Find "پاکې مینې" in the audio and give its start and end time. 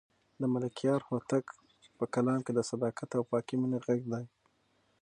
3.31-3.79